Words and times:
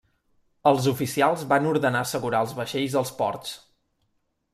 Els 0.69 0.85
oficials 0.91 1.43
van 1.51 1.67
ordenar 1.71 2.01
assegurar 2.07 2.39
els 2.47 2.55
vaixells 2.61 2.97
als 3.03 3.13
ports. 3.21 3.53